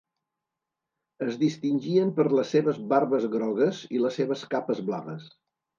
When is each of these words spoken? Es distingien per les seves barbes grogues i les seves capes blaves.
Es 1.25 1.37
distingien 1.43 2.15
per 2.21 2.27
les 2.39 2.55
seves 2.57 2.81
barbes 2.95 3.31
grogues 3.39 3.87
i 3.99 4.05
les 4.07 4.21
seves 4.23 4.49
capes 4.57 4.87
blaves. 4.91 5.35